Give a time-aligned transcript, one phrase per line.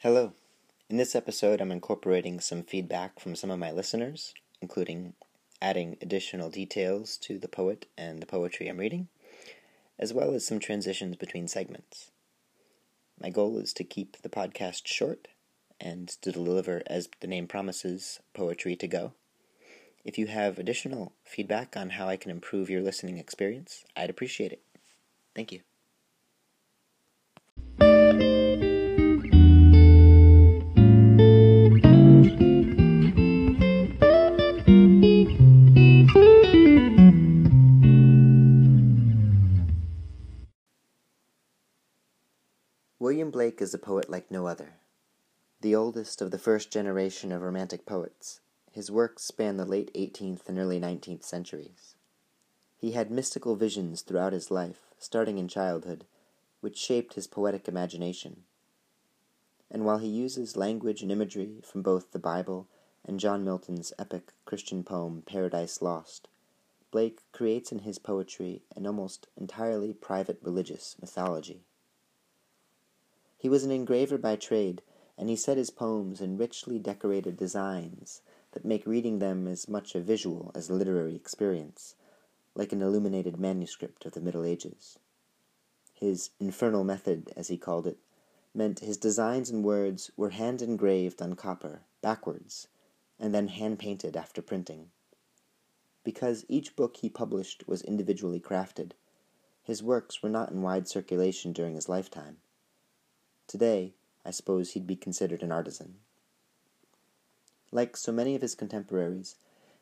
[0.00, 0.34] Hello.
[0.90, 5.14] In this episode, I'm incorporating some feedback from some of my listeners, including
[5.62, 9.08] adding additional details to the poet and the poetry I'm reading,
[9.98, 12.10] as well as some transitions between segments.
[13.18, 15.28] My goal is to keep the podcast short
[15.80, 19.14] and to deliver, as the name promises, poetry to go.
[20.04, 24.52] If you have additional feedback on how I can improve your listening experience, I'd appreciate
[24.52, 24.60] it.
[25.34, 25.62] Thank you.
[43.26, 44.74] William Blake is a poet like no other.
[45.60, 48.38] The oldest of the first generation of Romantic poets,
[48.70, 51.96] his works span the late 18th and early 19th centuries.
[52.78, 56.04] He had mystical visions throughout his life, starting in childhood,
[56.60, 58.44] which shaped his poetic imagination.
[59.72, 62.68] And while he uses language and imagery from both the Bible
[63.04, 66.28] and John Milton's epic Christian poem Paradise Lost,
[66.92, 71.64] Blake creates in his poetry an almost entirely private religious mythology.
[73.38, 74.82] He was an engraver by trade,
[75.18, 79.94] and he set his poems in richly decorated designs that make reading them as much
[79.94, 81.94] a visual as a literary experience,
[82.54, 84.98] like an illuminated manuscript of the Middle Ages.
[85.92, 87.98] His infernal method, as he called it,
[88.54, 92.68] meant his designs and words were hand engraved on copper, backwards,
[93.18, 94.90] and then hand painted after printing.
[96.04, 98.92] Because each book he published was individually crafted,
[99.62, 102.38] his works were not in wide circulation during his lifetime.
[103.56, 105.94] Today, I suppose he'd be considered an artisan.
[107.72, 109.36] Like so many of his contemporaries,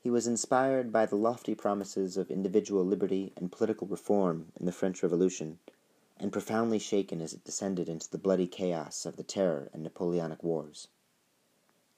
[0.00, 4.72] he was inspired by the lofty promises of individual liberty and political reform in the
[4.72, 5.60] French Revolution,
[6.18, 10.42] and profoundly shaken as it descended into the bloody chaos of the Terror and Napoleonic
[10.42, 10.88] Wars.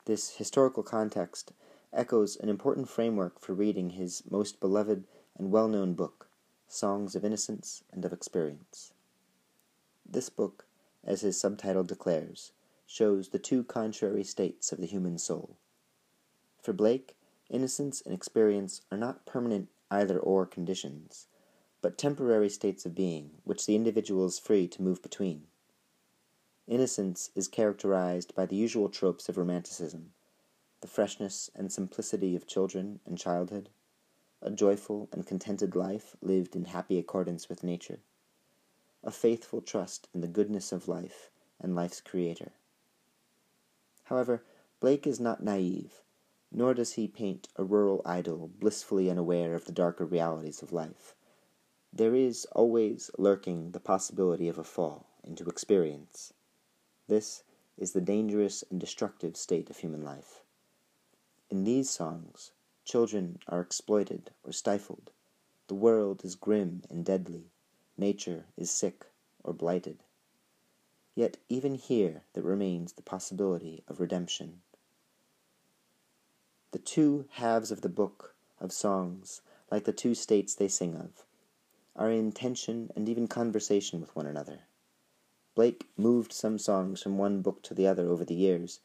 [0.04, 1.54] This historical context
[1.90, 5.04] echoes an important framework for reading his most beloved
[5.38, 6.28] and well known book,
[6.68, 8.92] Songs of Innocence and of Experience.
[10.04, 10.66] This book
[11.04, 12.52] as his subtitle declares,
[12.86, 15.56] shows the two contrary states of the human soul.
[16.60, 17.16] For Blake,
[17.48, 21.26] innocence and experience are not permanent either or conditions,
[21.80, 25.46] but temporary states of being which the individual is free to move between.
[26.68, 30.12] Innocence is characterized by the usual tropes of Romanticism
[30.80, 33.68] the freshness and simplicity of children and childhood,
[34.40, 38.00] a joyful and contented life lived in happy accordance with nature
[39.04, 41.30] a faithful trust in the goodness of life
[41.60, 42.52] and life's creator.
[44.04, 44.42] However,
[44.80, 46.02] Blake is not naive,
[46.50, 51.14] nor does he paint a rural idyll blissfully unaware of the darker realities of life.
[51.92, 56.32] There is always lurking the possibility of a fall into experience.
[57.06, 57.44] This
[57.78, 60.42] is the dangerous and destructive state of human life.
[61.48, 62.52] In these songs,
[62.84, 65.10] children are exploited or stifled.
[65.68, 67.51] The world is grim and deadly
[68.02, 69.06] nature is sick
[69.44, 70.02] or blighted.
[71.14, 74.60] Yet even here there remains the possibility of redemption.
[76.72, 81.24] The two halves of the book of songs, like the two states they sing of,
[81.94, 84.62] are in tension and even conversation with one another.
[85.54, 88.80] Blake moved some songs from one book to the other over the years,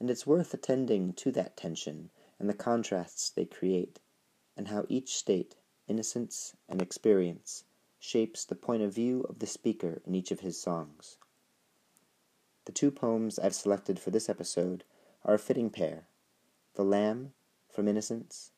[0.00, 4.00] and it's worth attending to that tension and the contrasts they create,
[4.56, 5.56] and how each state,
[5.88, 7.64] innocence and experience,
[8.02, 11.18] shapes the point of view of the speaker in each of his songs.
[12.64, 14.82] The two poems I've selected for this episode
[15.24, 16.08] are a fitting pair
[16.74, 17.32] The Lamb
[17.70, 18.50] from Innocence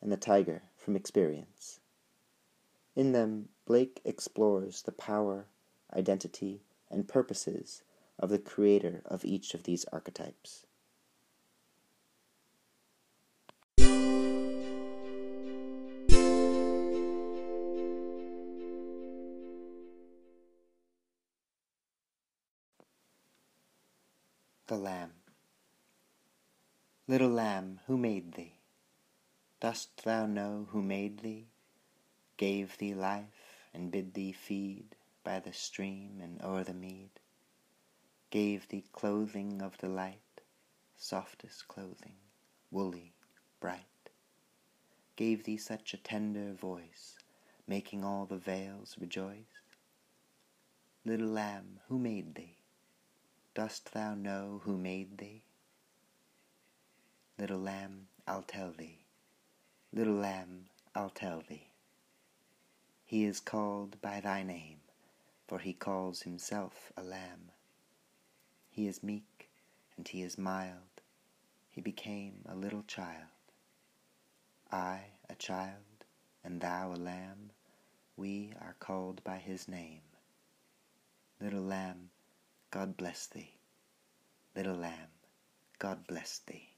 [0.00, 1.80] and The Tiger from Experience.
[2.96, 5.44] In them, Blake explores the power,
[5.94, 7.82] identity, and purposes
[8.18, 10.64] of the creator of each of these archetypes.
[24.70, 25.14] The Lamb
[27.08, 28.60] Little lamb, who made thee?
[29.58, 31.48] Dost thou know who made thee?
[32.36, 34.94] Gave thee life, and bid thee feed
[35.24, 37.10] By the stream and o'er the mead?
[38.30, 40.40] Gave thee clothing of delight,
[40.96, 42.18] Softest clothing,
[42.70, 43.12] woolly,
[43.58, 44.10] bright?
[45.16, 47.18] Gave thee such a tender voice,
[47.66, 49.64] Making all the vales rejoice?
[51.04, 52.59] Little lamb, who made thee?
[53.52, 55.42] Dost thou know who made thee?
[57.36, 59.00] Little lamb, I'll tell thee.
[59.92, 61.66] Little lamb, I'll tell thee.
[63.04, 64.78] He is called by thy name,
[65.48, 67.50] for he calls himself a lamb.
[68.70, 69.48] He is meek
[69.96, 71.02] and he is mild,
[71.70, 73.26] he became a little child.
[74.70, 76.04] I, a child,
[76.44, 77.50] and thou a lamb,
[78.16, 80.02] we are called by his name.
[81.40, 82.09] Little lamb,
[82.70, 83.54] God bless thee.
[84.54, 85.08] Little lamb,
[85.78, 86.68] God bless thee.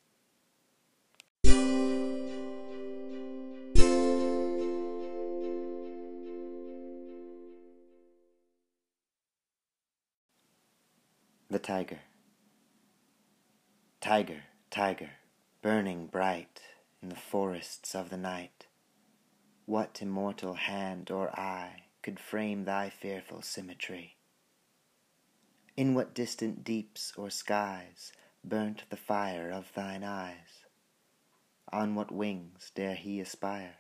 [11.51, 12.01] The Tiger
[14.01, 15.11] Tiger, tiger,
[15.61, 16.61] burning bright
[17.03, 18.67] in the forests of the night,
[19.67, 24.17] what immortal hand or eye could frame thy fearful symmetry?
[25.75, 28.13] In what distant deeps or skies
[28.45, 30.67] burnt the fire of thine eyes?
[31.73, 33.77] On what wings dare he aspire?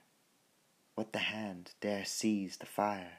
[0.94, 3.18] What the hand dare seize the fire?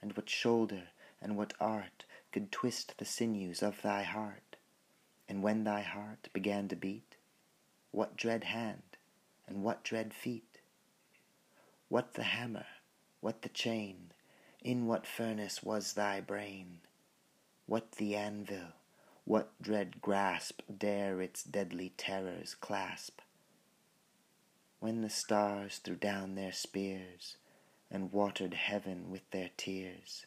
[0.00, 0.84] And what shoulder
[1.20, 4.56] and what art could twist the sinews of thy heart,
[5.28, 7.16] and when thy heart began to beat,
[7.90, 8.96] what dread hand
[9.46, 10.60] and what dread feet?
[11.90, 12.66] What the hammer,
[13.20, 14.12] what the chain,
[14.62, 16.80] in what furnace was thy brain?
[17.66, 18.74] What the anvil,
[19.24, 23.20] what dread grasp dare its deadly terrors clasp?
[24.78, 27.36] When the stars threw down their spears
[27.90, 30.26] and watered heaven with their tears,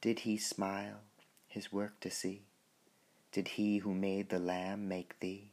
[0.00, 1.00] did he smile
[1.46, 2.44] his work to see?
[3.32, 5.50] Did he who made the lamb make thee?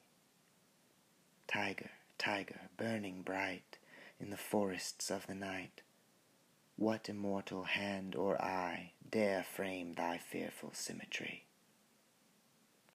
[1.48, 3.78] Tiger, tiger, burning bright
[4.22, 5.82] in the forests of the night,
[6.76, 11.46] what immortal hand or eye dare frame thy fearful symmetry?